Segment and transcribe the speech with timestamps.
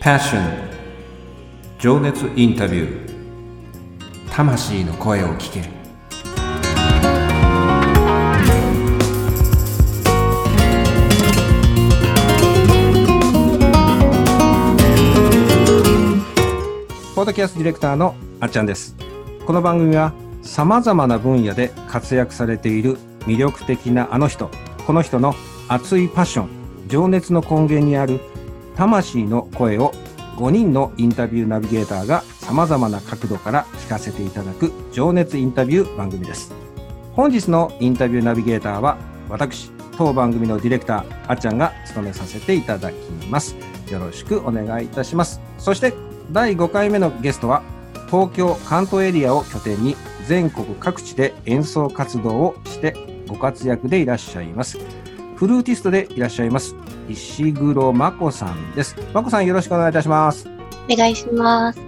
[0.00, 0.40] Passion.
[1.78, 4.30] 情熱インタビュー。
[4.30, 5.60] 魂の声を聞け。
[5.60, 5.68] る
[17.14, 18.96] ポッドキャストディレクターのあっちゃんです。
[19.44, 24.50] この番組はさまざまな分野で活躍されている魅力的なあの人
[24.86, 25.34] この人の
[25.68, 26.48] 熱いパッション
[26.88, 28.18] 情熱の根源にある
[28.80, 29.92] 魂の声を
[30.38, 36.54] 5人のインタビューナビゲーターが様々な角度から聞かせていただく情熱インタビュー番組です。
[37.12, 38.96] 本日のインタビューナビゲーターは
[39.28, 42.94] 私、当番組のディレクター、あっちゃんが務めさせていただき
[43.28, 43.54] ます。
[43.90, 45.42] よろしくお願いいたします。
[45.58, 45.92] そして
[46.32, 47.62] 第5回目のゲストは
[48.06, 49.94] 東京関東エリアを拠点に
[50.26, 52.96] 全国各地で演奏活動をして
[53.28, 54.78] ご活躍でいらっしゃいます。
[55.40, 56.76] フルーティストでいらっしゃいます
[57.08, 58.94] 石黒真子さんです。
[59.14, 60.46] 真子さんよろしくお願いいたします。
[60.86, 61.80] お願いします。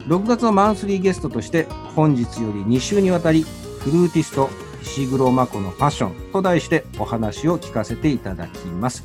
[0.00, 1.64] 6月のマンスリーゲストとして
[1.96, 3.46] 本日より2週にわたり
[3.80, 4.50] フルーティスト
[4.82, 9.02] 石黒真子のファッションと題してお話を聞かせていただきます。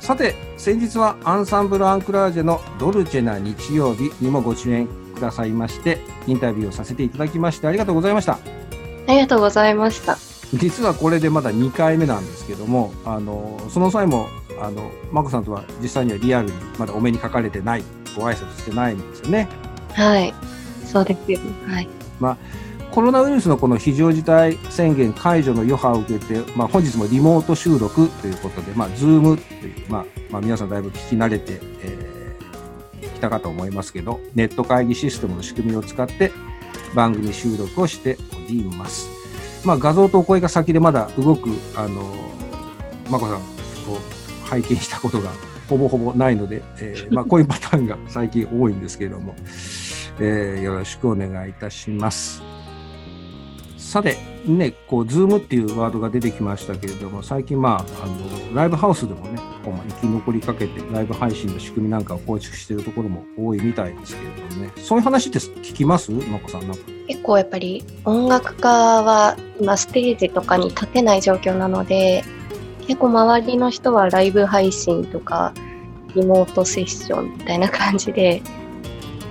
[0.00, 8.32] さて、先日はアンサンブル・アンクラージェのドルチェな日曜日にもご出演くださいまして、インタビューをさせていただきましてありがとうございました。
[9.06, 10.33] ありがとうございました。
[10.52, 14.28] 実はこれでまだ2回目なんですけども、あの、その際も
[14.60, 17.84] あの、眞子さんとは実際にはリアルにまだお目にかかれてない、
[18.16, 19.48] ご挨拶してないんですよね。
[19.92, 20.34] はい。
[20.86, 21.88] そうですよ、はい。
[22.20, 22.36] まあ、
[22.92, 36.32] コロナウイルスのこの非常事態宣言解除の余波を受けて、まあ、本日もリモート収録ということで、まあ、ズームという、まあ、まあ、皆さんだいぶ聞き慣れて、えー、きたかと思いますけど、ネット会議システムの仕組みを使って
[36.94, 39.23] 番組収録をしております。
[39.64, 42.02] まあ、画像とお声が先でまだ動く、あの、
[43.10, 43.38] まこさん、
[43.86, 45.30] こう、拝見したことが
[45.68, 49.34] ほぼほぼないので、えー、 まあ、こういうパターンが最近多いんですけれども、
[50.20, 52.42] えー、よろしくお願いいたします。
[53.84, 66.10] さて、ね、こう、ズームっていうワードが出てきましたけれども、最近、まあ、あの、ライブハウスでもね、こう生き残りかけて、ライブ配信の仕組みなんかを構築しているところも多いみたいですけれどもね、そういう話って聞きます？
[66.10, 66.82] まこさん、なんか。
[67.06, 72.24] 結構やっぱり、音楽家は今、ステージとかに立てない状況なので、
[72.86, 75.54] 結構周りの人はライブ配信とか
[76.14, 78.42] リモートセッションみたいな感じで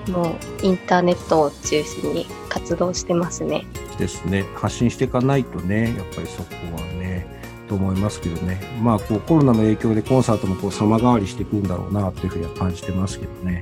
[0.10, 3.66] もうインターネットを中心に活動してますね。
[4.04, 7.26] ですね発信していかないとねやっぱりそこはね
[7.68, 13.62] と思いますけどねまあこうコロナの影響でコンサートもこう様変わりしていくんだろうなというふうには感じてますけどね。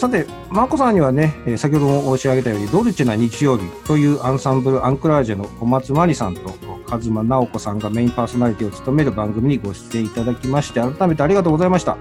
[0.00, 6.54] さて、マコさんにはね、え先ほども申し上げたように、ドルチェな日曜日というアンサンブル・アンクラージェの小松真理さんと
[6.88, 11.98] 和馬直子さんがメインパーソナリティを務める番組にご出演いただきまして、改めてありがとうございました。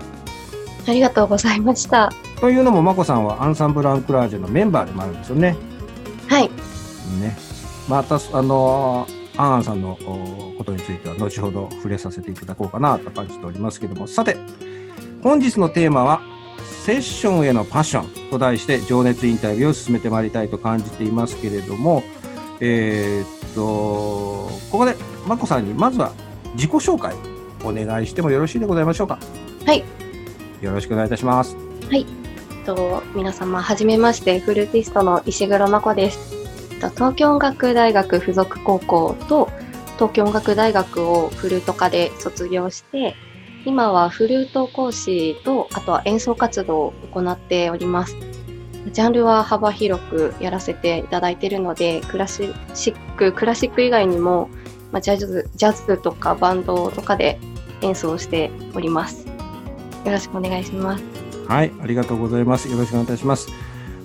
[0.88, 2.10] ありがとうございました。
[2.40, 5.58] というのも、まこさんはアンサンブル・アンクラージェのメンバーでもあるんですよね。
[6.28, 6.50] はい。
[7.20, 7.38] ね。
[7.88, 9.08] また、あの
[9.38, 9.98] アンアンさんの
[10.58, 14.38] ことについては後ほど触れさせていただこうかなと感じておりますけども、さて、
[15.24, 16.22] 本日のテーマは、
[16.84, 22.04] セッションへのパッションと題して情熱インタビューを進めてまいりたいと感じていますけれども、
[22.60, 24.96] えー、っと、ここで、
[25.28, 26.12] まこさんにまずは
[26.56, 27.14] 自己紹介
[27.64, 29.20] お願いしてもよろしいでございましょうか。
[29.66, 29.84] はい。
[30.62, 31.56] よろしくお願いいたします。
[31.90, 32.06] はい。
[32.66, 36.39] と皆様、はじめまして、フルーティストの石黒真子です。
[36.88, 39.50] 東京音楽大学附属高校と
[39.96, 43.16] 東京音楽大学をフルート科で卒業して、
[43.66, 48.16] 今はフルート講師と、あとは演奏活動を行っております。
[48.94, 54.50] ジャンルは幅広くやらせていただいているので、クラシック、クラシック以外にも、
[54.94, 57.38] まあ、ジャズ、ジャズとかバンドとかで
[57.82, 59.28] 演奏しております。
[60.06, 61.04] よろしくお願いします。
[61.48, 62.70] はい、ありがとうございます。
[62.70, 63.50] よろしくお願いいたします。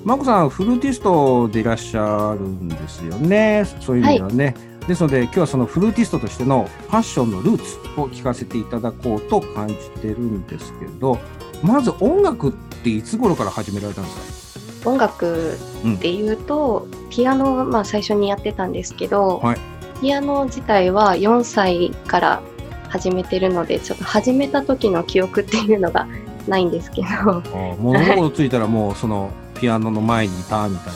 [0.05, 3.65] マコさん、フルーティストでいらっしゃるんですよね。
[3.81, 4.45] そういう意味ではね。
[4.45, 4.55] はい
[4.87, 11.19] ですので今日はそのフルーティストとしてのファッションのルーツを聞かせていただこうと感じてるんですけど
[11.63, 14.91] まず音楽っていつ頃から始められたんですか？
[14.91, 19.59] 音楽っていうと、うん、ピアノまあ最初にやってたんですけど、はい、
[20.03, 22.43] ピアノ自体は4歳から
[22.91, 26.07] 始めてるのでちょっと始めた時の記憶っていうのが
[26.47, 27.43] ないんですけどあ
[27.79, 30.93] 物心ついたらもうそのピアノの前にいたみたい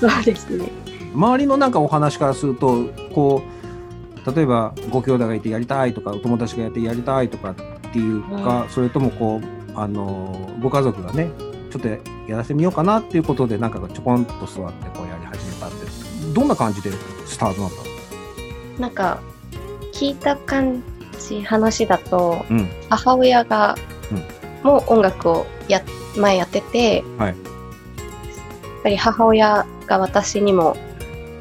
[0.00, 0.26] な感じ。
[0.26, 0.70] そうですね。
[1.14, 3.56] 周りのなんかお話からするとこう
[4.34, 7.54] 例えばご兄弟がいてやりたいとかお友達がやってやりたいとかっ
[7.92, 11.30] ていうか、うん、それともこうあのご家族がね
[11.70, 15.76] ちょっとやらせてみようかなっていうことでなんかちょこんと座ってこうやり始めたって
[16.34, 16.90] どんな感じで
[17.24, 17.76] スタートなんだ
[18.78, 19.20] なんか
[19.92, 20.82] 聞いた感
[21.18, 23.74] じ話だと、うん、母親が、
[24.62, 25.82] もう音楽をやっ
[26.18, 27.55] 前やってて、はい
[28.86, 30.76] ぱり母親が私にも、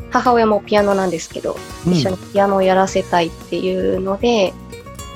[0.10, 1.56] 母親もピアノなんですけど、
[1.86, 4.52] 一緒にピアノをやらせたいっていうので、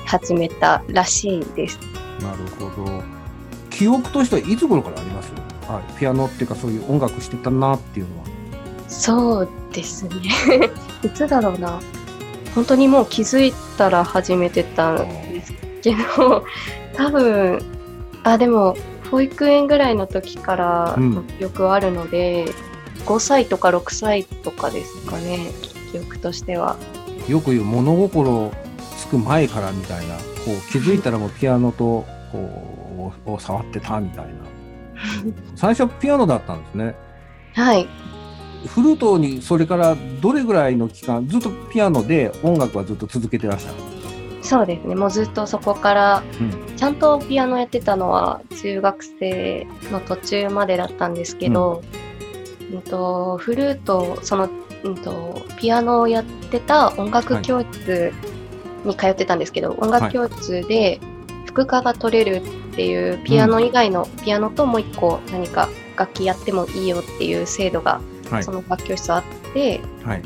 [0.06, 1.80] 始めたらしいです。
[2.20, 3.02] なるほど。
[3.68, 5.32] 記憶としてはいつ頃からあります？
[5.68, 5.98] はい。
[5.98, 8.24] ピアノっていうかそういう音楽してたなっていうのは。
[8.86, 10.12] そうですね。
[11.02, 11.80] いつだろうな。
[12.54, 15.52] 本当にもう気づいたら始めてたんです
[15.82, 16.44] けど、
[16.94, 17.60] 多分、
[18.22, 18.76] あ、でも、
[19.10, 22.46] 保育園ぐらいの時からうんの記憶はあるので、
[23.06, 25.50] 5歳とか6歳とかですかね、
[25.92, 26.76] 記憶としては。
[27.28, 28.52] よく言う物心
[28.98, 34.32] つく前からみたいな、こう気づいたらもうピアノとこうを触ってたみたいな。
[35.56, 36.94] 最初はピアノだったんですね。
[37.54, 37.88] はい。
[38.66, 43.74] フルートにそれからどれぐらいの期間ずっとピアノで音楽はずっと続けてらっしゃる？
[44.50, 44.96] そうですね。
[44.96, 46.76] もうずっとそこから、うん。
[46.76, 51.84] ちゃんとピアノやってたのは中学生の途中までだったんですけど、
[52.72, 52.82] うん。
[52.82, 54.48] とフルート、その、
[54.82, 58.12] うんと、ピアノをやってた音楽教室
[58.84, 60.98] に通ってたんですけど、音楽教室で
[61.46, 68.42] 副科が取れるっていう、ピアノ以外の、ピアノともう一個何か楽器やってもいいよっていう制度が、はい。
[68.42, 69.22] その楽器教室あっ
[69.54, 70.22] て、はい。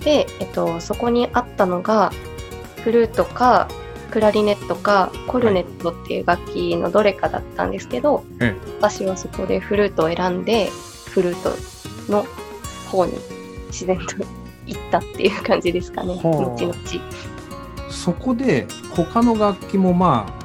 [0.00, 2.10] で、えっと、そこにあったのが、
[2.84, 3.68] フルートか、
[4.10, 10.70] クラリネットか、コルネットっていう楽器のどれかだったんですけど、え私はそこでフルートを選んで、
[11.10, 12.24] フルートの
[12.90, 13.12] 方に
[13.68, 14.04] 自然と
[14.66, 16.74] 行ったっていう感じですかね、はあ後々。
[17.90, 20.42] そこで他の楽器もまあ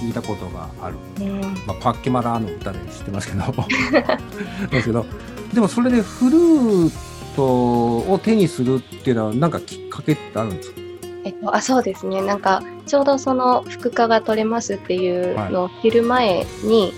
[0.00, 0.96] 聞いたことがある。
[1.20, 3.44] うんまあ、パッケマラーの歌で知ってますけど。
[4.70, 5.04] ですけど。
[5.52, 6.92] でもそれでフルー
[7.36, 10.80] トを手にするっていうのはなんかきっかけってあるんですか？
[11.24, 12.22] えっと、あ、そうですね。
[12.22, 16.92] なんか、ちょうどその副科が取れますっていうのを昼前に、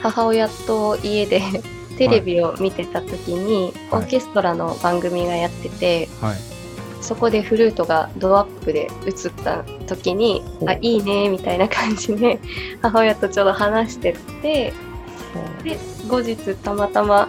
[0.00, 1.40] 母親と家で
[1.96, 4.02] テレビを見てた時に、はい。
[4.02, 6.36] オーケストラの番組がやってて、はい。
[7.00, 12.40] そこでフルートがドアップで映った時に、あ、いいね、みたいな感じで、
[12.82, 14.72] 母親とちょうど話してて、
[15.62, 15.78] で、
[16.08, 17.28] 後日たまたま、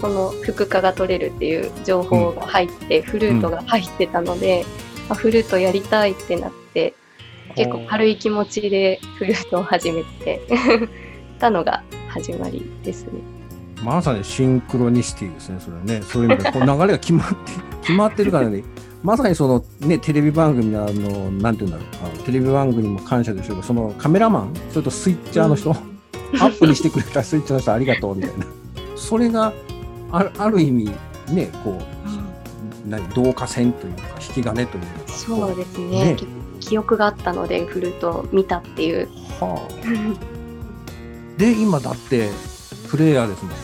[0.00, 4.64] その副科が取れるっていう情報が入って、フルートが入ってたので、
[5.08, 6.94] あフルートやりたいってなって、
[7.56, 10.40] 結構軽い気持ちでフルートを始めて
[11.38, 13.12] たのが始まりですね。
[13.82, 16.02] まさにシンクロニシティですねそれね。
[16.02, 17.36] そういう意味でこう流れが決まって
[17.82, 18.62] 決まってるからね。
[19.02, 22.12] まさにそのねテレビ番組のあのなんて言うんだろう。
[22.14, 28.46] あのテレビ番組にも感謝でしょうけどそのカメラマンそれとスイッチャーの人、アップにしてくれたスイッチャーの人ありがとうみたいな。
[28.94, 29.52] それが
[30.12, 30.92] あるある意味
[31.30, 32.21] ねこう
[32.86, 35.12] 何導火線というか引き金というか。
[35.12, 36.14] そうですね。
[36.14, 36.16] ね。
[36.60, 39.08] 記憶があったのでフルートを見たっていう。
[39.40, 42.30] はあ、で今だって
[42.88, 43.54] プレイヤーですもん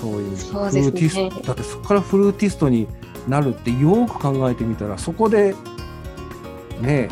[0.00, 1.42] そういうフルーティスト。
[1.42, 2.88] だってそこからフルーティストに
[3.28, 5.54] なるってよく考えてみたらそこで
[6.80, 7.08] ね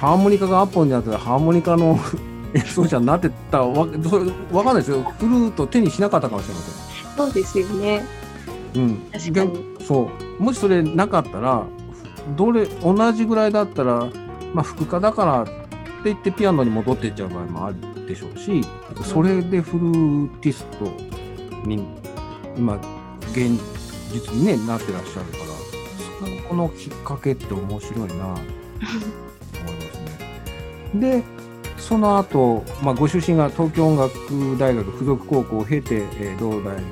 [0.00, 1.98] ハーモニカがアップになってたらハーモニカの
[2.54, 5.02] 演奏者になってたわけそれわかんないですよ。
[5.18, 7.16] フルート手にしなかったかもしれません。
[7.16, 8.04] そうですよね。
[8.74, 9.52] うん、確かに。
[9.78, 11.66] 逆そうもしそれなかったら
[12.36, 14.10] どれ同じぐらいだったら、
[14.52, 15.52] まあ、副科だからって
[16.04, 18.62] 言ってピアノに戻っていっちゃう場合もあるでしょうし
[19.04, 20.84] それでフルーティスト
[21.66, 21.84] に
[22.56, 22.76] 今
[23.32, 23.50] 現
[24.12, 25.44] 実に、ね、なってらっしゃるから
[26.42, 28.40] そこのきっかけって面白いなと思いま
[29.92, 29.98] す
[30.94, 31.20] ね。
[31.20, 31.22] で
[31.78, 34.12] その後、まあご出身が東京音楽
[34.58, 36.82] 大学附属高校を経て、えー同大学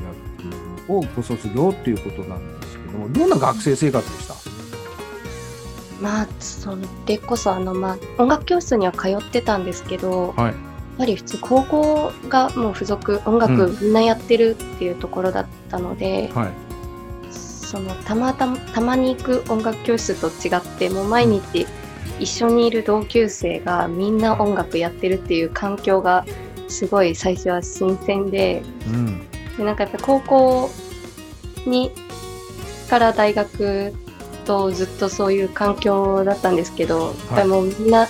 [0.88, 2.53] をご卒業ということなんです
[2.94, 4.34] どもどんな学生生活でした？
[6.00, 10.46] まあそれこそあのまあ音楽教室には通ってたんですけど、はい。
[10.46, 10.54] やっ
[10.98, 16.50] ぱり普通高校がもう付属音楽みんなやってるっていうところだったので、はい。
[17.30, 21.66] そのたまたまたまに行く音楽教室と違ってもう毎日
[22.20, 26.24] 一緒にいる同級生がみんな音楽やってるっていう環境が
[26.68, 29.28] すごい最初は新鮮でうん。
[29.56, 30.70] でなんかやっぱ高校
[31.66, 31.90] に
[32.84, 33.92] から大学
[34.44, 38.06] とずっとそういう環境だったんですけど、やっぱりもうみんな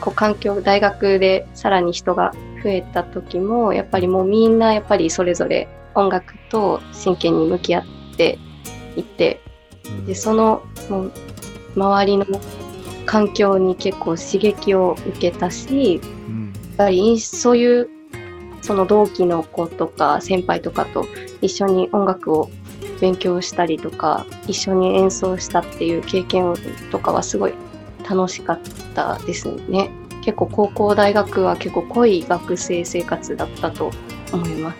[0.00, 7.84] こう環境大学でさらに人が増えた時もやっぱりもうみんなやっぱりそれぞれ音楽と真剣に向き合っ
[8.16, 8.38] て
[8.96, 9.40] いって
[9.86, 10.06] うん。
[10.06, 11.12] でそのもう
[11.76, 12.26] 周りの
[13.06, 16.52] 環境に結構刺激を受けたしうん。
[16.54, 17.88] やっぱりそういう
[18.62, 21.06] その同期の子とか先輩とかと
[21.42, 22.50] 一緒に音楽を
[23.00, 26.54] 勉強したりとか一緒に演奏したっていう経験
[26.90, 27.54] とかはすごい
[28.08, 28.60] 楽しかっ
[28.94, 29.90] たですね。
[30.22, 33.90] 結構高校大学は結構濃い学生生活だったと
[34.32, 34.78] 思います。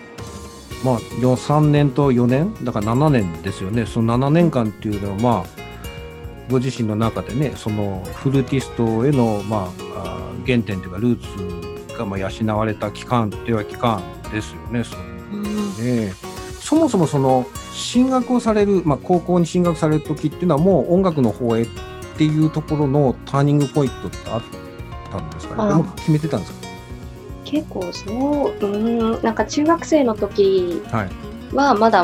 [0.83, 2.53] まあ、よ3年と4年？
[2.63, 5.45] だから7年ですよねその7年間っていうのはまあ
[6.51, 14.83] ご自身の中でねそのフルーティストへの、まあ、あ原点というかルーツがまあ養われた期間という期間ですよね。
[14.83, 15.43] そうん
[15.77, 16.13] ね
[16.65, 21.67] そもそもその進学をされる、まあ、高校に進学される時っていうのはもう音楽の方へっ
[22.17, 24.41] ていうところのターニングポイントってあっ
[25.11, 25.69] たんですかあ。
[25.69, 26.53] ねもう決めてたんです
[27.43, 31.09] 結構そう、うん、なんか中学生の時かはい。
[31.53, 32.03] はまだ、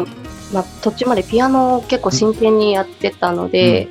[0.53, 3.88] まあ、途中までピアノを結構真剣にやってたので、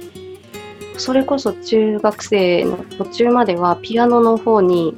[0.97, 4.95] それこそ中学生の途中まではピアノの方に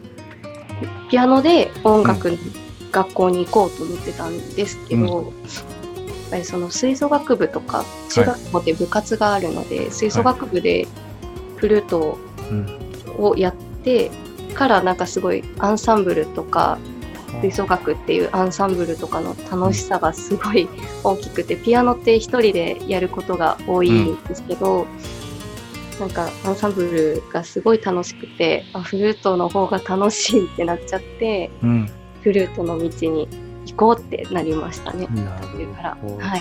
[1.11, 2.37] ピアノで音楽の
[2.93, 5.25] 学校に行こうと思ってたんですけど、やっ
[6.31, 10.87] ぱりその吹奏楽部とか中学校で部活があるので、吹奏楽部で
[11.57, 12.19] フルート
[12.51, 12.79] うん
[13.19, 14.11] をやって
[14.55, 16.79] からなんかすごいアンサンブルとか
[17.41, 20.69] 吹奏楽っていうアンサンブルとかの楽しさがすごい
[21.05, 24.87] 大きくてピアノって一人でやることが多いんですけど、
[26.01, 31.91] なんかアンサンブルがすごい楽しくてあフルートの方が楽しいってなっちゃってうん
[32.23, 33.29] フルートの道に
[33.67, 35.07] 行こうってなりましたね。
[35.07, 36.41] なるほどね、はい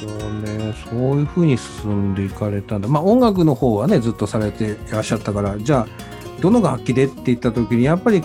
[0.90, 2.88] そういうふうに進んでいかれたんだ。
[2.88, 5.88] まあ音楽の方はねずっとされていらっしゃったからじゃあ
[6.42, 8.24] どの楽器でって言った時にやっぱり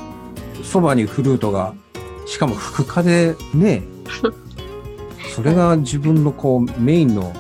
[0.63, 1.75] そばにフルートが
[2.27, 3.83] しかも副科でね
[5.35, 7.33] それが自分のこうメインの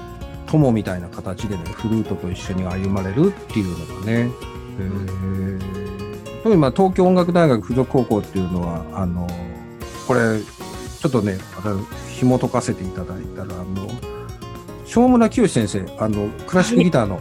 [0.46, 4.30] 友みたいな形でねフルートと一緒に歩まれるっていうのがね。
[4.78, 5.86] へー
[6.46, 9.26] 特にまあ東京音楽大学附属高校っていうのはあの
[10.06, 13.88] これちょっとねあの紐解かせていただいたらあの
[14.86, 17.20] 正村清先生あのクラシックギターの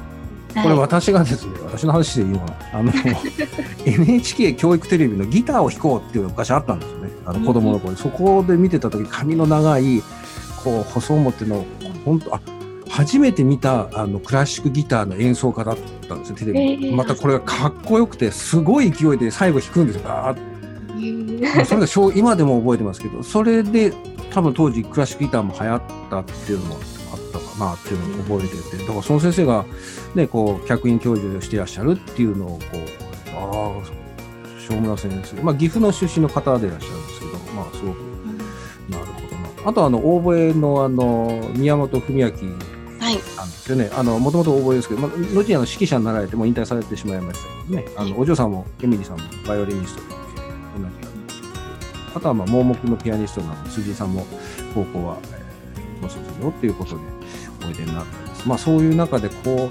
[0.56, 2.92] これはい私がですね、私の話でいいのかなあの
[3.86, 7.10] NHK 教育テレビのギターを弾こうっていうのが昔あったんですよね。
[7.26, 7.92] あの子供の頃。
[7.92, 10.02] にそこで見てた時髪の長い
[10.64, 11.66] こう細表の
[12.06, 12.42] 本当あ
[12.90, 15.78] 初めて見たあのクラシックギターの演奏家だっ
[16.08, 16.60] たんですよテレビ。
[16.60, 20.04] えーまたこれがかっこよくてすごい勢いで最後弾くんですよ。
[20.04, 20.55] バーッまあ
[21.66, 23.94] それが小 今でも覚えてますけどそれで
[24.32, 26.80] 多分当時クラシックギターも流行ったっていうのも
[27.14, 29.66] あったかなっていうのを覚えててだからその先生が
[30.14, 32.80] ねこう客員教授をしていらっしゃるっていうのをこう
[33.38, 34.06] ああ
[34.68, 35.42] 正村先生。
[35.44, 37.98] まあ岐阜の出身の方でいらっしゃるんですけどまあすごく
[38.90, 39.70] なるほどな。
[39.70, 43.92] あとあのオーボエのあの宮本文明はいなんですよね。
[43.94, 47.88] あの、もともとオーボエですけど、まあ、後にあの指揮者になられてもう引退されてしまいましたけどね。
[47.98, 51.05] あの、お嬢さんも、エミリーさんもバイオリニストで、えー同じだ
[52.16, 54.26] あとは、まあ、盲目のピアニストなので、辻井さんも
[54.74, 55.46] 高校は、えー
[56.02, 57.02] ご卒業っていうことで
[57.66, 58.48] おいでになったんです。
[58.48, 59.70] まあ、そういう中で、こ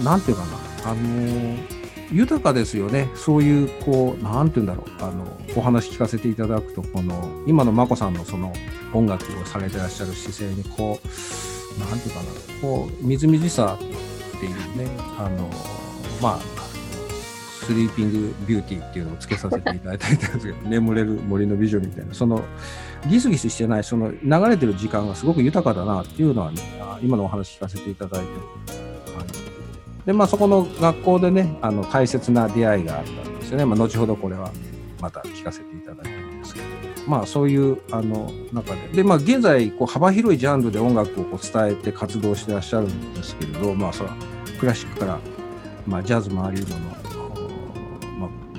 [0.00, 1.78] う、なんていうかな、あのー
[2.10, 3.10] 豊かですよね。
[3.14, 5.04] そういう、こう、なんていうんだろう。
[5.04, 5.26] あの、
[5.56, 8.52] お話聞かせていただくと、この、今の眞子さんのその
[8.94, 12.26] 音楽をされてらっしゃる姿勢に、こう、なんていうかな、
[12.62, 15.50] こう、みずみずしさっていうね、あの、
[16.22, 16.40] まあ、
[17.68, 22.42] スリーピングビューティーっていうのをつけさせていただいたんですけど、 眠れる森の美女みたいな、その、
[23.10, 26.62] ギスギスしてない、その流れてる時間がすごく豊かだなっていうのはね、
[27.02, 28.26] 今のお話聞かせていただいて、
[29.12, 33.66] はい、で、まあそこの学校でね、あの、大切な出会いがあったんですよね。
[33.66, 34.50] まあ後ほどこれは
[35.02, 36.66] また聞かせていただいてるんですけど、
[37.06, 44.16] まあそういう、あの、中で、で、まあ現在、こう幅広いジャンルで音楽をこう伝えて活動してらっしゃるんですけれど、まあそれは
[44.58, 45.18] クラシックから、
[45.86, 47.07] まあジャズもありのの、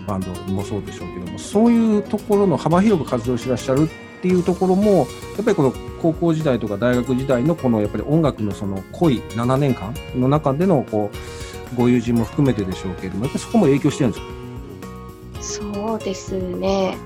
[0.10, 5.04] バンドもそうでしょうけども、そういうところの幅広く活動してらっしゃるっていうところも、や
[5.42, 15.70] っぱりこの高校時代とか大学時代のこのやっぱり音楽のその濃い7年間の中でのこう、ご友人も含めてでしょうけれども、やっぱりそこも影響してるんですか？
[15.74, 16.98] そうですね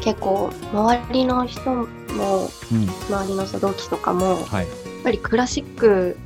[0.00, 1.88] 結構周りの人もうん。
[3.08, 4.66] 周りの同期とかもやっはい。
[5.04, 6.16] ぱりクラシック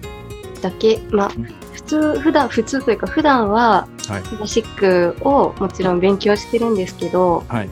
[0.63, 3.96] だけまあうん普通普段普通というか普段ははい。
[4.07, 7.71] クラシックをもちろん勉強してるんですけどはい。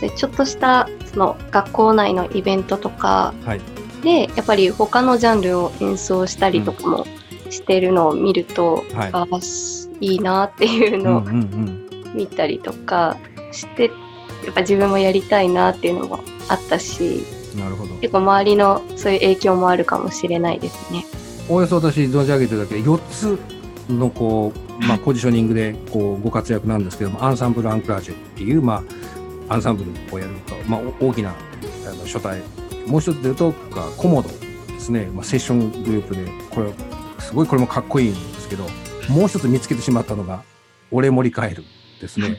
[0.00, 3.60] でちょっとしたその学校内のイベントとかはい。
[4.02, 7.04] でやっぱり他のジャンルを演奏したりとかも
[7.50, 11.88] してるのを見ると、はいああすいいなっていううんのをうんうん。
[12.14, 13.16] 見たりとか
[13.52, 13.90] して、や
[14.50, 17.24] っぱ自分もやりたいなっていうのもあったし
[17.56, 17.94] なるほど。
[17.96, 21.04] 結構周りのそういう影響もあるかもしれないですね。
[21.48, 23.38] おおよそ私存じ上げてるだけで4つ
[23.90, 28.82] のこう、まあ、ポジショニングでこうご活躍なんですけどもアンサンブル・アンクラージュっていう、ま
[29.48, 31.34] あ、アンサンブルをやると、まあ、大きな
[31.86, 32.42] あの書体
[32.86, 33.52] もう一つで言うと
[33.96, 36.72] コモドですね、まあ、セッショングループでこれ
[37.18, 38.64] すごいこれもかっこいいんですけど
[39.08, 40.42] もう一つ見つけてしまったのが
[40.90, 41.64] 「俺盛り返る」
[42.00, 42.38] ですね。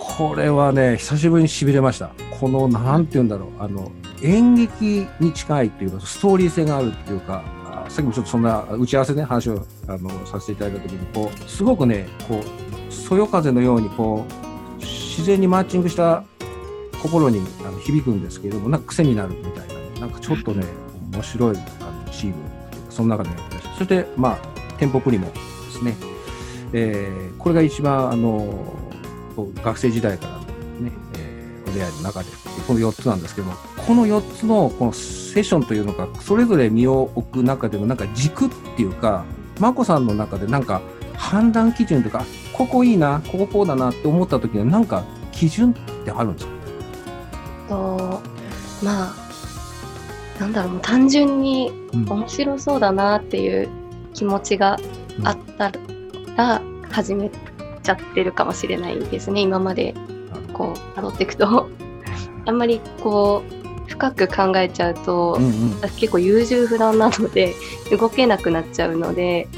[0.00, 2.10] これはね久しぶりにしびれました。
[2.40, 7.44] このなんて言うんだろうあの演劇に近いっていうか、ストーリー性があるっていうか、
[7.88, 16.22] さっきもちょっとそんな打ち合わせで、ね、話をあのさせていただいたときに、こう、すごくね、こう、そよ風のように、こう、自然にマッチングした
[17.02, 20.64] 心にあの響くんですけれども、なんか癖になるみたいな、なんかちょっとね、
[21.12, 23.74] 面白いあのチームっていうか、その中でやってました。
[23.74, 24.38] そして、まあ、
[24.78, 25.32] テンポプリモで
[25.72, 25.96] すね。
[26.72, 28.74] えー、これが一番、あの、
[29.62, 30.40] 学生時代からの
[30.80, 32.30] ね、えー、お出会いの中で、
[32.66, 33.54] この4つなんですけども、
[33.88, 39.24] この4つのこのセッションというのが、それぞれ身を置く中でのなんか軸っていうか、
[39.58, 40.82] 眞子さんの中でなんか
[41.16, 46.52] 判断基準というか、ここいいな、こここうだなって思った時には、なんか基準ってあるんですか？
[47.70, 48.20] と
[48.82, 49.14] まあ、
[50.38, 53.70] なんだろう、もう単純に面白そうだなっていう
[54.12, 54.78] 気持ちが
[55.24, 55.72] あった
[56.36, 57.30] ら、始め
[57.82, 59.94] ちゃってるかもしれないですね、今まで。
[60.52, 61.70] こう、辿っていくと。
[62.44, 63.57] あんまりこう、
[63.88, 67.54] 深く考えちゃうと、うんうん、私結構優柔不断なので、
[67.90, 69.48] 動けなくなっちゃうので、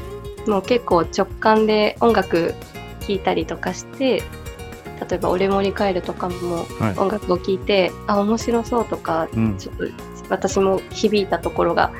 [0.46, 2.54] もう結構直感で音楽
[3.00, 4.22] 聴いたりとかして、
[5.08, 9.84] 例えば「俺森帰る」とかも音楽を聴いて、はい、あ面白そうとか、うん、ちょっと
[10.28, 11.90] 私も響いたところが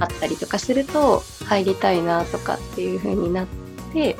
[0.00, 3.46] あったりとかすると、入りたいなとかっていう風になっ
[3.92, 4.16] て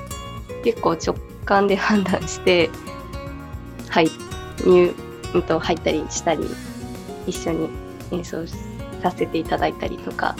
[0.65, 2.71] 結構直感で判断して
[3.89, 4.11] はい
[4.65, 4.95] 入、
[5.35, 6.49] うん、と入ったりしたり
[7.29, 7.69] 一緒に
[8.11, 8.47] 演奏
[9.03, 10.37] させていただいたりとか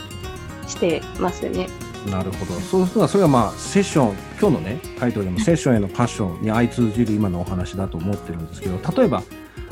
[0.67, 1.69] してますね。
[2.11, 2.55] なるほど。
[2.61, 9.23] そうすると、それはまあ、セッション、今日のね、タイトルでもセッションへのパッションに相通じる今のお話だと思ってるんですけど、例えば、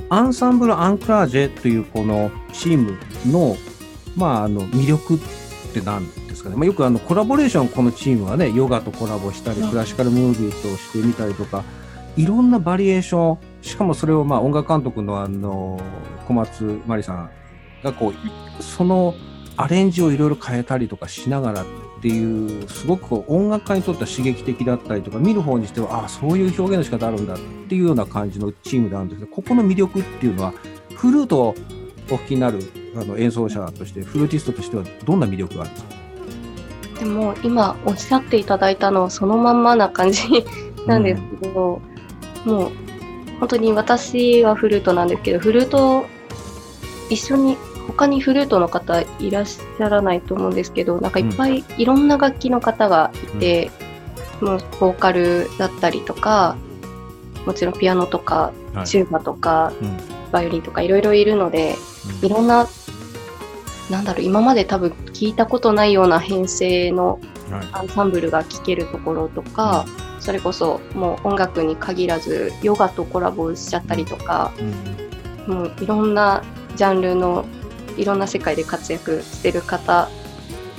[0.09, 3.57] アンサンブル・アンクラージェというこのチームの、
[4.17, 5.19] まあ、あの、魅力っ
[5.73, 6.57] て何ですかね。
[6.57, 11.65] まあ、よくあの、コラボレーション、このチームはね、ヨガとコラボしたり、クラシカルムービーとしてみたりとか、
[12.17, 15.81] いろんなバリエーション、しかもそれをまあ音楽監督のあの、
[16.27, 17.31] 小松真理さん
[17.83, 19.15] がこう、その
[19.57, 21.67] アレンジをいろいろ変えたりとかしながらっ
[22.01, 30.53] ていう、すごく音楽家にとっては刺激的だったりとか、見る方にしては、ああ、そういう表現の仕方あるんだっていうような感じのチームであるんですけど、ここの魅力っていうのは、
[30.95, 31.55] フルートを
[32.11, 32.61] お吹きになる
[32.95, 35.97] あの演奏者として、フルーティストとしてはどんな魅力があるんですか？
[37.01, 40.23] でも今おっしゃっていただいたのはそのまんまな感じ
[40.87, 41.83] なんですけど、
[42.47, 42.71] うん、もう
[43.39, 46.07] 本当に私はフルートなんですけど、フルート
[47.11, 53.71] 一緒に他にフルートの方いらっしゃらないと思うんですけど、なんかいっぱいいろんな楽器の方がいて、
[54.41, 56.57] うん、もうボーカルだったりとか、
[57.47, 58.53] もちろんピアノとか、
[58.85, 59.97] チューバとか、うん、
[60.33, 61.77] バイオリンとかいろいろいるので、
[62.23, 62.67] いろんな、
[63.91, 67.21] なんだろう、今まで多分聞いたことないような編成の
[67.73, 69.87] アンサンブルが聴けるところとか、
[70.27, 74.53] それこそもう音楽に限らずヨガとコラボしちゃったりとか、
[75.47, 76.43] もういろんな
[76.75, 77.45] ジャンルの
[77.97, 80.09] いろんな世界で活躍してる方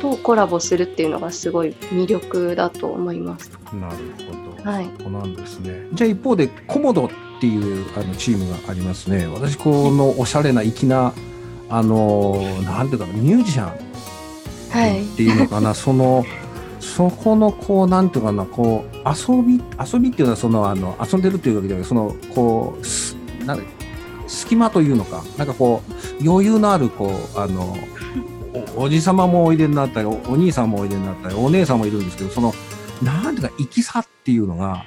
[0.02, 3.50] とコラボするっていうのがすごい魅力だと思います。
[3.74, 3.96] なる
[4.28, 4.70] ほど。
[4.70, 4.90] はい。
[5.02, 5.88] そうなんですね。
[5.94, 9.28] じゃあ一方でコモドっていうあのチームがありますね。
[9.28, 11.14] 私このおしゃれな粋な
[11.70, 13.76] あのなんていうかミュージシャンっ
[15.16, 16.26] ていうのかな、はい、その
[16.80, 22.78] そこのこうなんていうかなこう遊び遊びっていうのはそのあの遊んでるっていうわけではそのこ
[23.42, 23.64] うなん
[24.28, 27.78] 隙間というのかなんかこう余裕のあるこうあの
[28.76, 32.54] おじ様もおいでになったりお兄さんもおいでになったりお姉さんもいるんですけどその
[33.02, 34.84] なんていうか生きさっていうのが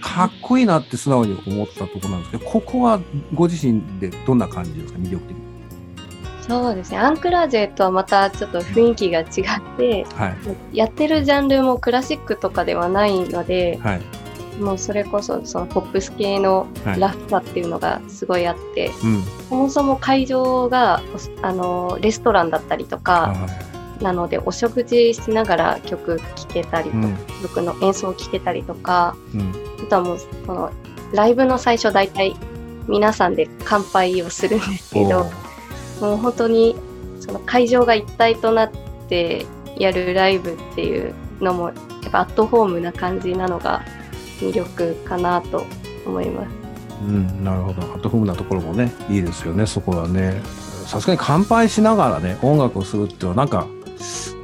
[0.00, 3.00] かっこいいなって素直に思ったところなんですけどここは
[3.34, 5.51] ご自身でどんな感じですか魅力的に？
[6.42, 6.98] そうですね。
[6.98, 9.26] アンクラージェとはまたちょっと雰囲気が違っ
[9.76, 10.34] て、は
[10.72, 14.00] い、やってるジャンルもクラシックとかではないので、はい、
[14.60, 16.66] もうそれこそそのポップス系の
[16.98, 21.00] ラフさっていうのがすごいあって、はいうん、そもそも会場が
[21.42, 23.34] あのレストランだったりとか、
[24.00, 29.52] なのでお食事しながら曲聴けたりとか、うん、曲の演奏を聴けたりとか、うん、
[29.84, 30.72] あとはもうこの
[31.12, 32.34] ライブの最初大体
[32.88, 35.26] 皆さんで乾杯をするんですけど
[36.02, 36.74] もう本当に
[37.20, 38.70] その会場が一体となっ
[39.08, 39.46] て
[39.78, 41.74] やるライブっていうのもや
[42.08, 43.84] っぱアットホームな感じなのが
[44.40, 45.64] 魅力かなと
[46.04, 46.62] 思います。
[47.02, 47.82] うん、なるほど。
[47.82, 50.40] アットホームなところもね、いいですよね、そこはね。
[50.86, 53.66] さすがに乾杯しながらね、音楽をするっていうのは、なんか、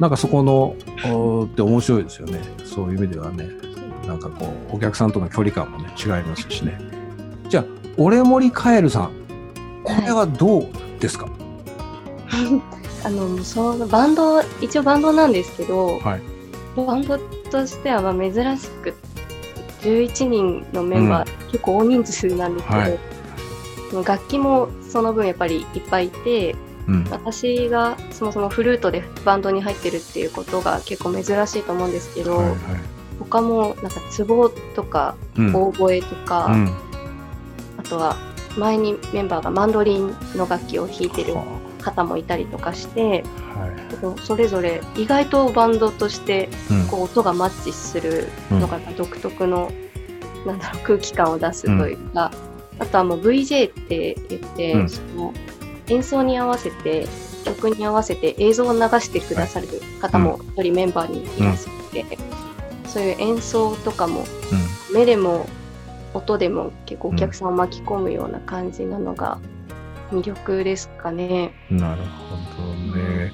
[0.01, 0.77] なんかそこの、
[1.13, 2.41] おって面白いですよね。
[2.65, 3.49] そういう意味ではね。
[4.07, 6.79] なんかこう、お客さんとの距離感もね、違いますしね。
[7.49, 7.65] じゃあ、
[7.97, 9.11] 俺森カエルさん、
[9.85, 10.69] これはどう
[11.01, 11.38] ですか、はい
[13.05, 16.23] あのそのバンド一応バンドなんですけど、はい、
[16.77, 17.19] バンド
[17.51, 18.95] としてはまあ珍しく
[19.83, 26.57] 11人のメンバー、うん、結構大人数なんですけど、はい、楽器もその分やっぱりいっぱいいて
[26.89, 27.05] うん。
[27.11, 32.57] 私がそもそもフルートでバンドに入ってるっていうことが結構珍しいと思うんですけど、はいはい。
[33.21, 35.55] 他もなんか壺とかうん。
[35.55, 36.73] オーボエとか、うん。
[37.77, 38.17] あとは
[38.57, 41.35] 前にメンバーがマンドリンの楽器を弾いてる。
[41.35, 41.45] は
[41.91, 43.25] 方もいたりとかして
[43.55, 44.21] あはい。
[44.25, 46.87] それぞれ意外とバンドとしてうん。
[46.89, 49.71] こう音がマッチするのが独特の、
[50.47, 52.31] なんだろう空気感を出すというか、
[52.79, 54.89] あとはもう VJ って言って、うん。
[54.89, 55.35] その
[55.89, 57.07] 演奏に合わせて
[57.45, 59.69] 曲に合わせて映像を流してくださる
[60.01, 62.05] 方も一人メンバーにいらっしゃって、
[62.87, 64.25] そういう演奏とかも
[64.93, 65.47] 目でも
[66.15, 69.39] 音でも結構お客さんを巻き込むような感じなのが
[70.11, 71.53] 魅力ですかね。
[71.71, 73.33] うんなるほどね。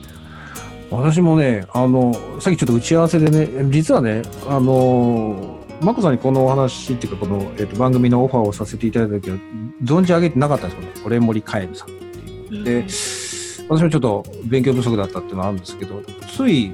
[0.91, 9.37] 私もねあのさっきちょっと打ち合わせでね実はねあの眞子さんにこのお話っていうかこの、えっと番組のオファーをさせていただいた時は
[9.83, 10.93] 存じ上げてなかったんですよね。
[11.05, 12.65] 俺森カエルさんっていう。
[12.65, 16.03] で私もちょっと勉強不足だったっていうのはあるんですけど
[16.37, 16.73] つい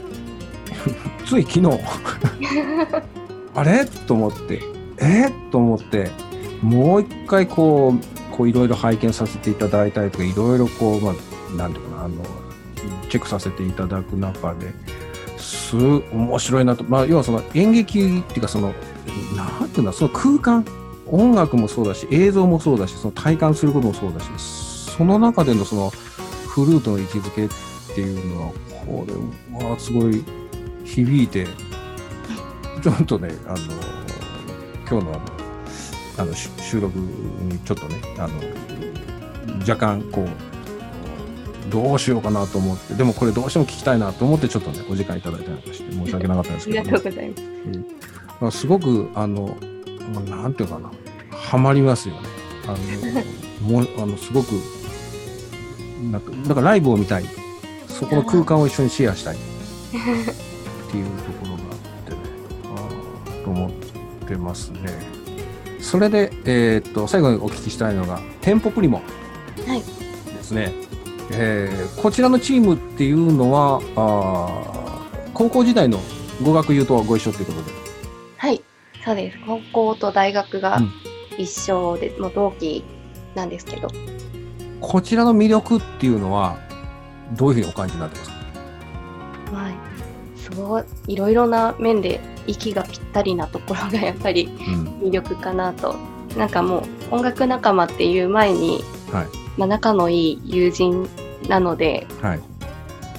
[1.24, 1.66] つい昨日
[3.54, 3.84] あれ？
[4.06, 4.60] と思って。
[4.98, 5.30] え？
[5.50, 6.10] と思って。
[6.62, 12.24] もう一回こうこういろいろ拝見させていただいたりとかいろいろこうまあなんていうかなあの
[13.10, 14.72] チェックさせていただく中で
[15.36, 16.82] す面白いなと。
[16.84, 18.72] まあ要はその演劇っていうかその
[19.36, 20.64] なんていうんだその空間
[21.06, 27.48] 音楽もそうだし映像もそうだしその体感することもそうだしその中でのそのフルートの位置づけっ
[27.94, 28.52] ていうのは
[28.86, 30.24] これはすごい
[30.86, 31.46] 響いて
[32.82, 33.56] ちょっとねあの
[34.88, 35.39] 今日のあの
[36.20, 38.34] あのし収録にちょっとねあの
[39.60, 47.42] 若干こうどうしようかなと思ってでもこれどうしても聞きたいなと思ってちょっとねお時間いただいたりとかして申し訳なかったんですありけど、ねがとうございます。
[47.42, 49.56] だからすごくあの
[50.28, 50.90] なんていうかな
[51.30, 52.20] ハマりますよね。
[52.66, 52.76] あの
[53.80, 54.52] もうあのすごく
[56.10, 57.24] なんかだからライブを見たい。
[57.88, 59.36] そこの空間を一緒にシェアしたい。
[59.36, 59.38] っ
[60.90, 62.18] ていうところがあってね。
[62.74, 63.70] あーと思っ
[64.26, 65.09] てますね
[65.90, 69.02] それで、えーっと最後にお聞きしたいのがテンポプリモ
[69.66, 69.80] はい。
[69.80, 70.72] ですね、
[71.32, 75.98] えーこちらのチームっていうのはあー高校時代の
[76.44, 77.72] 語学友とご一緒ということで。
[78.36, 78.62] はい、
[79.04, 79.38] そうです。
[79.44, 80.92] 高校と大学がうん。
[81.38, 82.84] 一緒で、もう同期
[83.34, 83.88] なんですけど、
[84.80, 86.58] こちらの魅力っていうのは
[87.32, 88.36] どういうふうにお感じになってますか？
[89.52, 89.72] まあ、
[90.36, 92.20] すごい、いろいろな面で
[92.50, 95.08] 息がぴったりなところがやっぱりうん。
[95.08, 95.94] 魅力かなと。
[96.36, 98.80] なんかもう音楽仲間っていう前に、
[99.12, 99.26] はい。
[99.56, 101.08] まあ、仲のいい友人
[101.48, 102.40] なので、はい。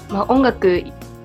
[0.09, 0.83] まあ、音楽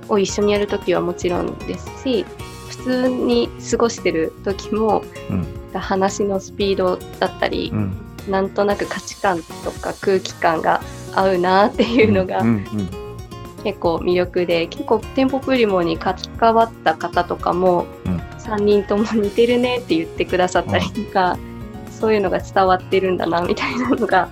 [0.09, 2.25] を一緒にやるときはもちろんですし、
[2.69, 5.47] 普通に過ごしてる時も、うん。
[5.75, 8.07] 話のスピードだったり、うん。
[8.29, 10.81] なんとなく価値観とか空気感が
[11.15, 13.06] 合うなっていうのがうんうん
[13.67, 16.15] 結構魅力で、結構テンポプリモに関
[16.55, 18.17] わった方とかも、うん。
[18.39, 21.37] 3人とも似てるねって言ってくださったりとか、
[21.91, 24.29] そういうのが伝わってるんだなみたいなのが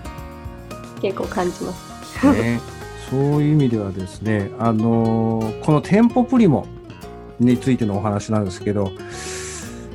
[1.03, 2.33] 結構感じます。
[2.33, 2.61] ね、
[3.11, 6.69] そういう意味ではですね、あのーこのテンポプリモ
[7.41, 8.93] についてのお話なんですけど、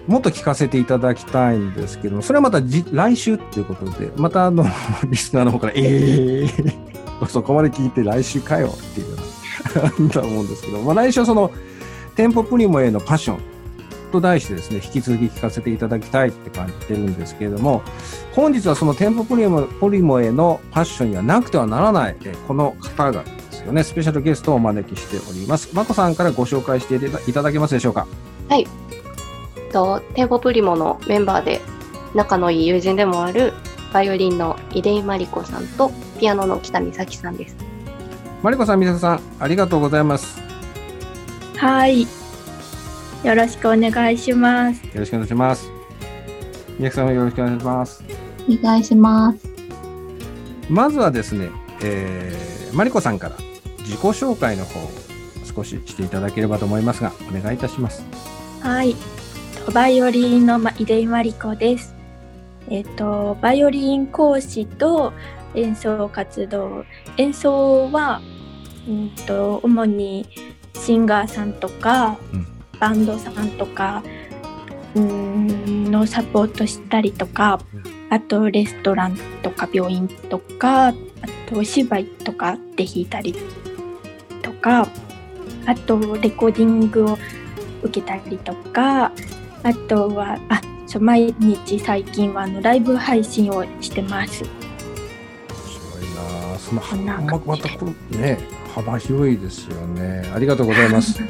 [0.05, 4.65] もっと聞かせていただきたいんですけど、それはまたじ来週っていうことで、またあの、
[5.09, 9.18] リスナーの方から、えー、 そこまで聞いて来週かよっていう
[9.75, 11.51] ような、なんだと思うんですけど、まあ来週はその、
[12.15, 13.39] テンポプリモへのパッション
[14.11, 17.81] と題してですね、引き続き聞かせていただきたいって感じてるんですけれども、
[18.33, 25.69] 本日はそのテンポプリモポリモへのパッションにはなくてはならない、えこの方がですよね、スペシャルゲストをお招きしております。
[25.73, 28.07] まこさんからご紹介していただいただけますでしょうか？
[29.71, 31.61] とテンポプリモのメンバーで
[32.15, 33.53] 仲のいい友人でもある
[33.93, 37.55] バイオリンの出井真理子さんとピアノの北美咲さんです。
[38.41, 40.41] マリコさん、みささん、ありがとうございます。
[41.57, 42.03] はい。
[43.23, 44.81] よろしくお願いします。
[44.85, 45.69] よろしくお願いします。
[46.77, 48.01] みやさんもよろしくお願いします。
[48.47, 49.39] お願いします。
[50.69, 51.49] まずはですね、
[51.81, 53.35] えー、マリコさんから
[53.79, 54.89] 自己紹介の方を
[55.43, 58.05] 少ししていただければと思いますが、お願いいたします。
[58.61, 58.95] はい。
[59.65, 61.93] とバイオリンのま出井真理子です。
[62.69, 65.11] えっ、と、バイオリン講師と
[65.55, 66.85] 演奏活動。
[67.17, 68.21] 演奏は、
[68.87, 70.27] うんと、主に
[70.73, 72.47] シンガーさんとか、うん
[72.79, 74.01] バンドさんとか、
[74.95, 77.59] うんのサポートしたりとか、
[78.09, 80.93] あとレストランとか病院とか、あ
[81.47, 83.35] とお芝居とかで弾いたり
[84.41, 84.87] とか、
[85.65, 87.17] あとレコーディングを
[87.83, 89.11] 受けたりとか、
[89.63, 94.43] あとは、あ、そう毎日最近はあのライブ配信をしてます。
[95.99, 98.39] いなそのこんなままたこれね
[98.73, 100.29] 幅広いですよね。
[100.33, 101.21] ありがとうございます。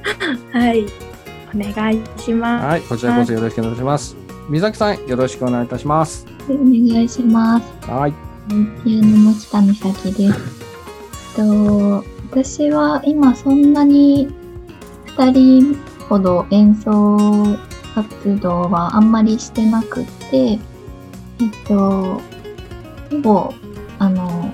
[0.52, 0.86] はい。
[1.54, 2.66] お願いします。
[2.66, 4.16] はい、こちらこそよろしくお願いします。
[4.50, 6.26] 美咲さんよろしくお願いいたします。
[6.48, 7.90] お願いします。
[7.90, 8.12] はい。
[8.84, 10.66] ピアノの北美咲です。
[11.36, 14.28] と私は今そんなに
[15.16, 15.76] 2人
[16.08, 17.16] ほど演奏
[17.94, 20.58] 活動はあんまりしてなくて、えっ
[21.66, 22.20] と、
[23.10, 23.54] ほぼ、
[23.98, 24.52] あの、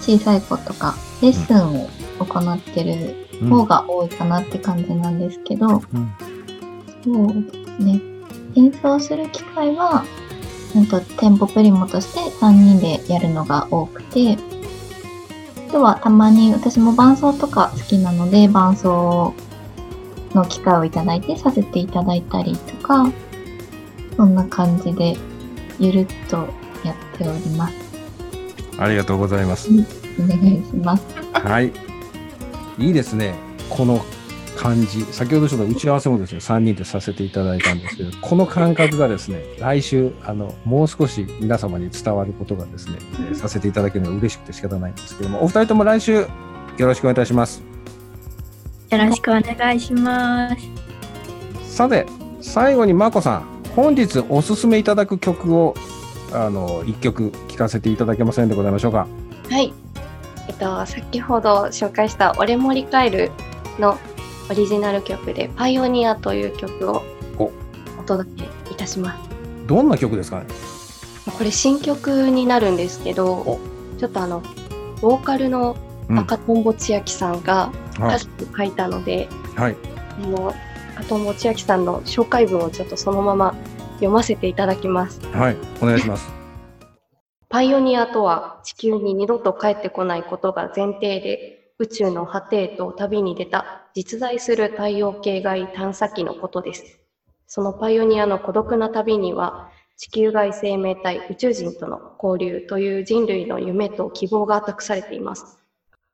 [0.00, 6.12] 小さい子とかレッスンを行ってる方が多いかなって感じなんですけど、うん
[7.02, 8.00] そうですね。
[8.56, 10.04] 演奏する機会は、
[10.74, 14.36] なんとテンポプリモとして3人でやるのが多くて、
[15.68, 19.34] あとはたまに私も伴奏とか好きなので伴奏
[20.34, 23.10] の機会をいただいてさせていただいたりとか、
[24.16, 25.16] そんな感じで
[25.78, 26.48] ゆるっと
[26.84, 27.89] やっております。
[28.80, 29.68] ありがとうございます。
[29.68, 31.04] お願いします。
[31.34, 31.72] はい。
[32.78, 33.34] いいですね。
[33.68, 34.04] この
[34.56, 35.02] 感じ。
[35.04, 46.26] 先ほどちょっと打ち合わせもですね、3人でさせていただいたんですけど、この感覚がですね、来週、あの、もう少し皆様に伝わることがですね、えーさせていただけるのが嬉しくて仕方ないんですけども、お二人とも来週よ
[46.78, 47.62] ろしくお願いいたします。
[48.90, 51.76] よろしくお願いします。
[51.76, 52.06] さて、
[52.40, 53.44] 最後にまこさん、
[53.76, 55.74] 本日おすすめいただく曲を、
[56.32, 59.06] あの、一曲聴かせていただけませんでございましょうか？
[59.50, 59.72] はい。
[60.48, 63.30] えっと、先ほど紹介した「俺もリカエル」
[63.78, 63.98] の
[64.50, 67.02] オリジナル曲で「パイオニア」という曲を
[67.38, 67.44] お
[67.98, 69.18] お届けいたします。
[69.66, 70.46] どんな曲ですかね？
[71.38, 73.60] これ新曲になるんですけどお、
[73.98, 74.42] ちょっとあの、
[75.00, 75.76] ボーカルの
[76.08, 79.76] うん赤とんぼ千秋さんがはい歌詞を書いたので、はい。
[80.24, 80.52] あの
[80.96, 83.54] 赤とんぼ千秋さんの紹介文をちょっとそのまま
[84.00, 85.20] 読ませていただきます。
[85.28, 85.56] はい。
[85.82, 86.28] お願いします。
[87.50, 97.00] パイオニアとは地球に二度と帰ってこないことが前提で宇宙の果てへと旅に出た実在する太陽系外探査機のことです。
[97.46, 105.46] そのパイオニアの孤独な旅には地球外生命体宇宙人との交流という人類の夢と希望が託されています。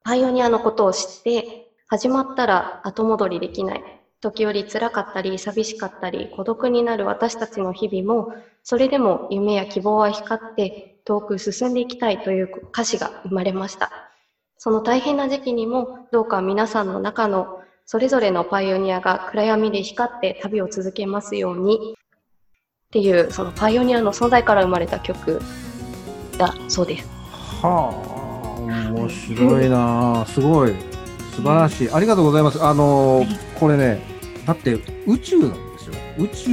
[0.02, 1.46] パイオニアのことを知って
[1.86, 3.95] 始まったら後戻りできない。
[4.20, 13.90] 時折辛かったり寂しかったり孤独になる私たちの日々もそれでも夢や希望は光って遠く進んでいきたいという歌詞が生まれました。
[14.58, 25.40] その大変な時期にもどうか皆さんの中のそれぞれのパイオニアが暗闇で光って旅を続けますようにっていうそのパイオニアの存在から生まれた曲
[26.38, 27.08] だそうです。
[27.62, 30.24] はあ、面白いな。
[30.26, 30.95] すごい。
[31.36, 31.90] 素晴らしい。
[31.90, 32.64] ありがとうございます。
[32.64, 34.00] あのーこれね、
[34.46, 35.94] だって宇宙なんですよ。
[36.18, 36.50] 宇宙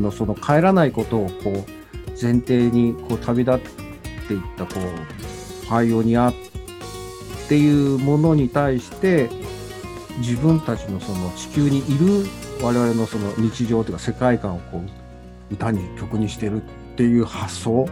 [0.00, 1.54] のその帰らないことをこう
[2.20, 3.60] 前提にこう旅立っ
[4.26, 6.34] ていったこうパイオニアっ
[7.48, 9.28] ていうものに対して
[10.18, 12.26] 自分たちのその地球にいる
[12.60, 14.78] 我々のその日常というか世界観をこ
[15.50, 16.64] う歌に曲にしてるっ
[16.96, 17.86] ていう発想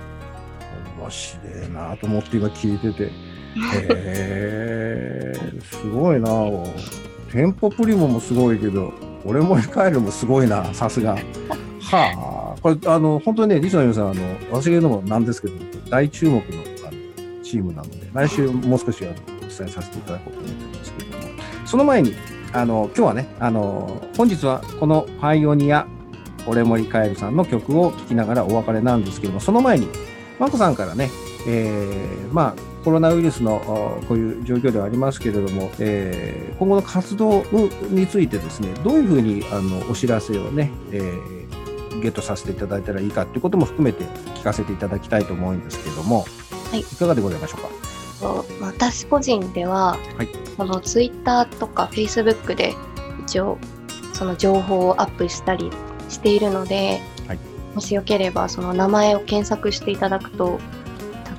[0.99, 3.32] 面白いなと思って今聞いてて。
[3.57, 6.29] へえすごいな
[7.31, 8.93] テンポプリモもすごいけど
[9.25, 11.17] 俺も帰るもすごいなさすが。
[11.81, 15.55] はあこれあの本当にねリスナーの皆さんあの私が言うのもなんですけど
[15.91, 16.41] 大注目の
[16.87, 21.25] あのチームなので来週もう少しあのお伝えさせていただこうと思ってるんですけども
[21.67, 22.15] その前に
[22.53, 25.87] あの今日はねあの本日はこの「パイオニア」
[26.47, 29.89] 俺森カエルさんの曲を聴きながらお別れなんですけどもその前に
[30.39, 31.09] マコさんからね、
[31.47, 37.45] えーまあコロナウイルスのおこういう状況ではありますけれども、えー今後の活動
[37.91, 41.43] についてですねどういうふうにあのお知らせをね、えー
[42.01, 46.25] ゲットさせていただいたらいいかということも含めて聞かせていただきたいと思うんですけれども、
[46.71, 46.81] はい。
[46.81, 48.67] いかがでございましょうか？
[48.67, 50.29] 私個人では、はい。
[50.57, 52.75] このツイッターとかフェイスブックで
[53.25, 53.59] 一応
[54.15, 55.71] その情報をアップしたり
[56.09, 57.39] しているので、はい。
[57.75, 60.59] もしよければその名前を検索していただくと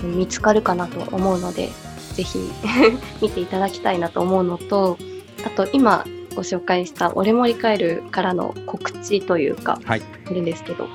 [0.07, 1.69] 見つかるかなと思うので
[2.13, 2.39] ぜひ
[3.21, 4.97] 見ていただきたいなと思うのと
[5.45, 10.01] あと今ご紹介した「俺もリカエル」からの告知というか、はい。
[10.29, 10.87] いるんですけど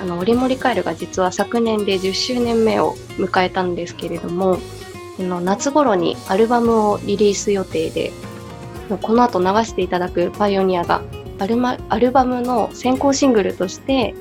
[0.00, 4.58] あの俺もリカエルが実は昨年で10周年目を迎えたんですけれども
[5.18, 8.12] あの夏頃にアルバムをリリース予定で
[9.02, 11.02] この後流していただく「パイオニアが
[11.38, 14.14] アルマアルバムの先行シングルとして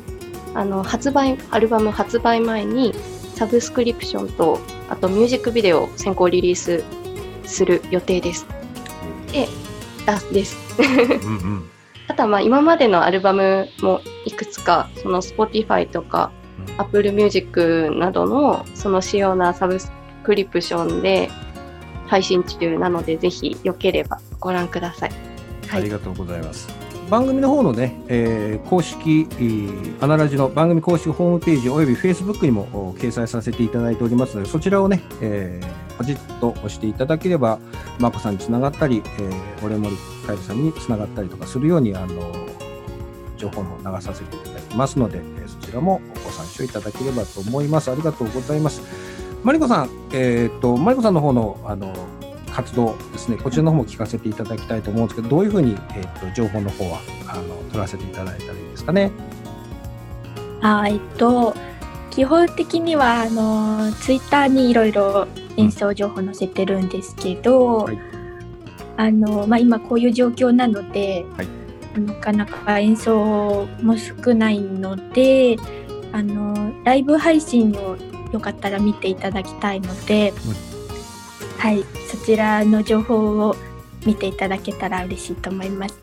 [0.54, 2.94] あの発売アルバム発売前に
[3.36, 6.84] サブスクリプションとあとミュージックビデオを先行リリース
[7.44, 8.48] する予定です。
[9.32, 9.48] で、
[10.08, 10.58] あです。
[11.24, 11.70] うんうん
[12.08, 16.32] あとはまあ今までのアルバムもいくつかその Spotify とか
[16.68, 19.92] うん Apple Music などのその主要なサブス
[20.24, 21.30] クリプションで
[22.08, 25.10] 配信中なので、ぜひよければご覧ください。
[25.68, 26.85] はいありがとうございます。
[27.10, 29.28] 番組の方のね、えー公式、
[30.02, 37.60] アナラジの番組公式ホームページおよび Facebook にも掲載させていただいておりますので、そちらをね、えーポチッと押していただければ、
[38.00, 42.34] まこさんにつながったり、えー、俺森カエルさんにつながったりとかするように、あの、
[43.38, 47.92] 情報の流させていただきますので、えそちらもご参照いただければと思います。
[47.92, 48.82] ありがとうございます。
[49.44, 51.94] マリコさん、えーと、マリコさんの方の、あの、
[52.56, 59.12] 活動ですね、こちらの方も聞かせていただきたいと思うんですけど、どういうふうに、えーっと情報の方はあの取らせていただいたらいいですかね？
[60.62, 61.54] あえっと
[62.12, 68.00] 基本的にはあのツイッターにいろいろ演奏情報載せてるんですけど、はい。
[68.98, 71.48] あのまあ、今こういう状況なので、はい。
[72.00, 75.58] なかなか演奏も少ないので
[76.12, 77.98] あのライブ配信を
[78.34, 80.34] よかったら見ていただきたいので、
[81.66, 83.56] はいそちらの情報を
[84.06, 86.00] 見ていただけたら嬉しいと思います。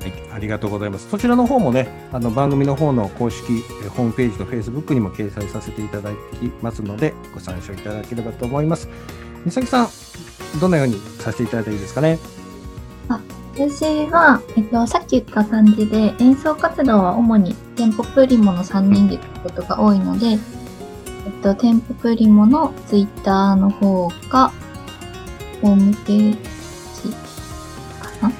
[0.00, 1.08] はい、ありがとうございます。
[1.08, 3.52] そちらの方もね、あの番組の方の公式
[3.84, 8.88] えーホームページと Facebook にも掲載させていただきますので、ご参照いただければと思います。
[9.44, 9.88] 美咲さん、
[10.60, 12.18] どのようにさせていただいたらいいですかね？
[13.54, 20.36] 私は、えっと、さっき言った感じで、演奏活動は主にテンポプリモの3人で行くことが多いので、
[21.28, 24.50] えっと、テンポプリモのツイッターの方か、
[25.60, 26.38] ホームページ
[28.00, 28.32] かな？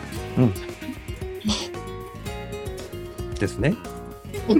[3.38, 3.74] ですね。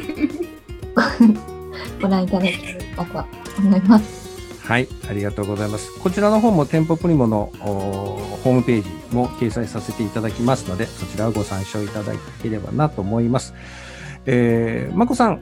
[2.02, 3.24] ご覧いただければと
[3.60, 4.28] 思います。
[4.62, 5.98] はい、ありがとうございます。
[5.98, 7.64] こちらの方も店舗プリモのお
[8.44, 12.12] ホームページも掲載させていただきますので、そちらをご参照いただ
[12.42, 13.54] ければなと思います。
[14.26, 15.40] えー、まこさん、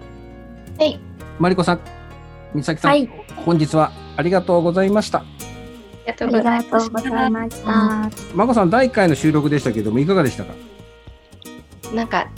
[0.78, 1.00] はい、
[1.40, 1.80] まりこさん、
[2.56, 3.08] みさきさん、はい
[3.44, 5.18] 本日はありがとうございました。
[5.18, 5.24] あ
[6.06, 7.10] りがとうありございますがとう。
[7.10, 8.10] ございました。
[8.34, 10.54] まこさん、第1回の収録でしたけども、いかがでしたか？
[11.94, 12.28] なんか、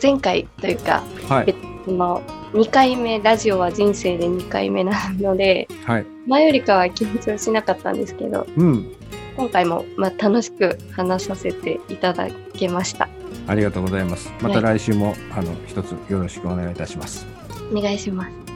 [0.00, 1.54] 前回というか、はい。
[1.84, 6.06] その2回目、ラジオは人生で2回目なので、はい。
[6.28, 8.94] 前よりかは緊張しなかったんですけど、うん。
[9.36, 13.08] 今回もまあ楽しく話させていただけました。
[13.48, 14.30] ありがとうございます。
[14.40, 17.26] また来週も、あの、一つよろしくお願いいたします。
[17.74, 18.51] お願いします。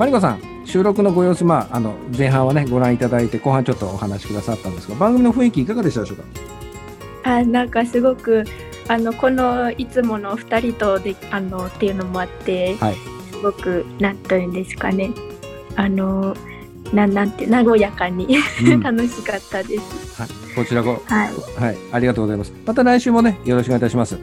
[0.00, 6.24] マリコさん、収録のご様子、まあ、あの、前半はね、ご覧いただいて、後半ちょっとお話しくださったんですが、番組の雰囲気いかがでしたでしょうか？
[7.24, 8.42] あなんかすごく
[8.88, 12.94] あのこのいつもの2人とであのっていうのもあって、はい。
[13.30, 15.10] すごくなんというんですかね。
[15.76, 16.34] あの
[16.94, 18.80] ななんて和やかにうん。
[18.80, 20.18] 楽しかったです。
[20.18, 21.02] はい、こちらご、はい、
[21.62, 22.54] はい、ありがとうございます。
[22.64, 24.18] また来週もね、よろしくお願いいたします。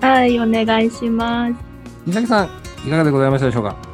[0.00, 1.54] はい、お願いします。
[2.04, 2.48] みさきさん、
[2.84, 3.87] いかがでございましたでしょうか？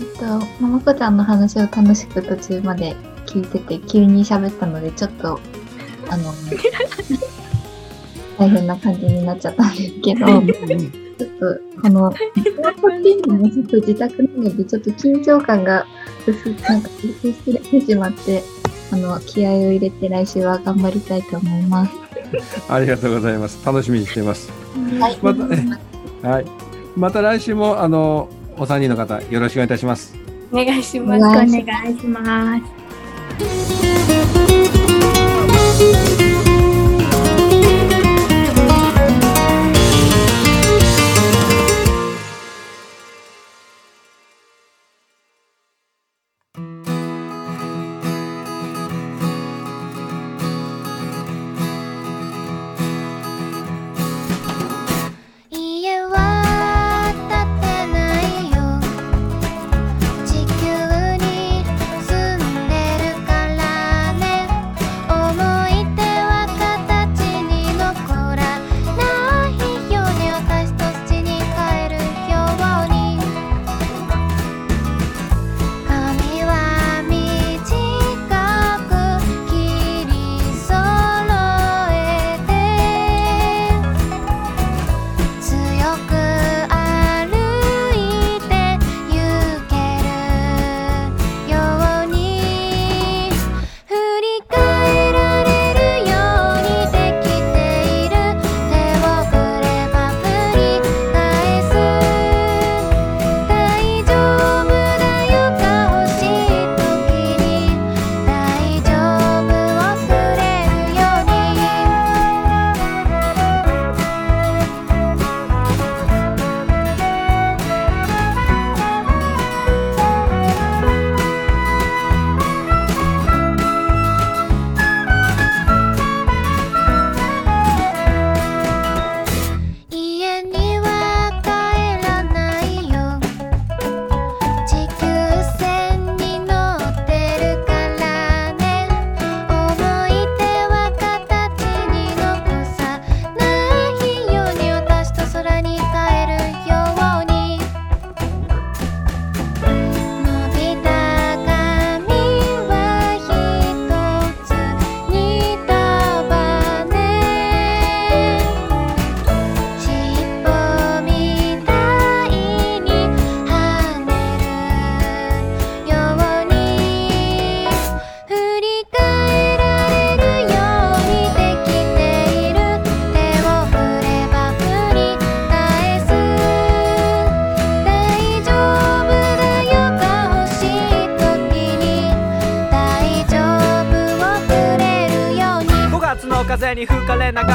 [0.00, 0.24] えっと、
[0.60, 5.40] ままこちゃんの話を楽しく途中まで聞いてて、急に喋ったので、ちょっと、
[6.08, 6.32] あの、
[8.38, 10.42] 大変な感じになっちゃったんですけど、ちょっ
[11.74, 12.16] と、この、こ
[12.88, 15.86] っていうのもちょっと自宅なので、ちょっと緊張感が
[16.26, 16.90] 薄、なんか、
[17.22, 18.42] 薄れてしまって、
[18.92, 21.92] あの、気合を入れて来週は頑張りたいと思います。
[22.68, 23.64] ありがとうございます。
[23.64, 24.50] 楽しみにしています。
[24.98, 25.18] はい。
[25.22, 25.78] またね
[26.22, 26.46] はい。
[26.96, 30.14] また来週も、あの、お三人の方、よろしくお願いいたします。
[30.52, 31.24] お願いしおます。
[31.24, 31.44] お願
[31.92, 32.58] いしま
[36.08, 36.13] す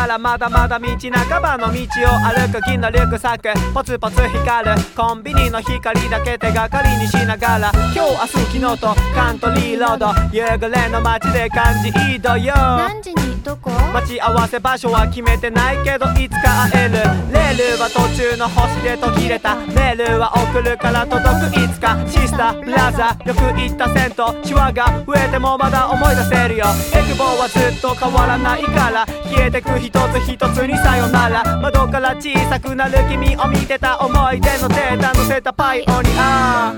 [0.09, 4.75] からまだまだ道半ばの道を歩く銀のリュックサックポツポツ光る。
[4.95, 7.71] コンビニの光だけ手がかりにしながら。
[7.93, 10.07] 今日明日昨日とカントリーロード。
[10.33, 13.69] 夕暮れの街で感じいいどよ何時にどこ？
[13.69, 16.93] 待ち合わせ場所は決めてないけどいつか会える。
[17.31, 19.57] レールは途中の星で途切れた。
[19.57, 21.55] メールは送るから届く。
[21.55, 23.15] いつかシスターブラザ。
[23.19, 24.43] ーよく行った銭湯。
[24.43, 26.65] シワが増えてもまだ思い出せるよ。
[26.95, 29.05] エクボはずっと変わらないから。
[29.29, 36.73] 消えてく一つ一つにさよなら窓から小さくなる君を見てた思い出のデータ乗せたパイオニア